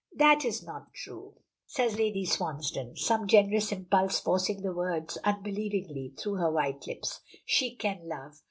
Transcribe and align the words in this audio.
"That 0.15 0.43
is 0.45 0.63
not 0.63 0.91
true," 0.95 1.35
says 1.67 1.95
Lady 1.95 2.25
Swansdown, 2.25 2.95
some 2.97 3.27
generous 3.27 3.71
impulse 3.71 4.19
forcing 4.19 4.63
the 4.63 4.73
words 4.73 5.19
unwillingly 5.23 6.15
through 6.17 6.37
her 6.37 6.49
white 6.51 6.87
lips. 6.87 7.19
"She 7.45 7.75
can 7.75 8.09
love! 8.09 8.33